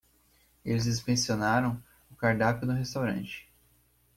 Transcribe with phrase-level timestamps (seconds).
[0.65, 3.47] Eles inspecionaram o cardápio no restaurante.